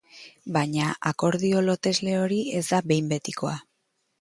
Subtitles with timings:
[0.53, 3.57] Baina akordio lotesle hori ez da behin betikoa.